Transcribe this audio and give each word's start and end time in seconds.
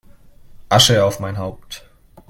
Asche 0.67 1.05
auf 1.05 1.19
mein 1.19 1.37
Haupt! 1.37 1.87